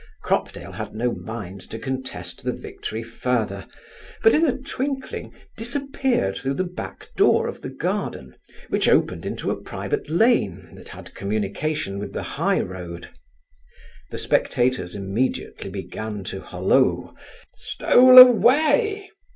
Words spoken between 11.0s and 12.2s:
communication with